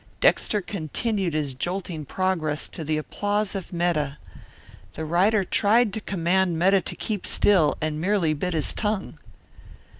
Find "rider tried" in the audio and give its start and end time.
5.05-5.93